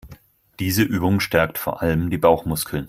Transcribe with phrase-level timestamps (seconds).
[0.57, 2.79] Diese Übung stärkt vor allem die Bauchmuskeln.